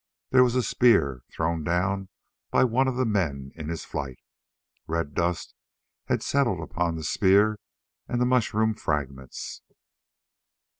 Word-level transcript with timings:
There 0.31 0.43
was 0.43 0.55
a 0.55 0.63
spear, 0.63 1.21
thrown 1.29 1.63
down 1.63 2.09
by 2.49 2.63
one 2.63 2.87
of 2.87 2.95
the 2.95 3.05
men 3.05 3.51
in 3.53 3.69
his 3.69 3.85
flight. 3.85 4.17
Red 4.87 5.13
dust 5.13 5.53
had 6.05 6.23
settled 6.23 6.59
upon 6.59 6.95
the 6.95 7.03
spear 7.03 7.59
and 8.07 8.19
the 8.19 8.25
mushroom 8.25 8.73
fragments. 8.73 9.61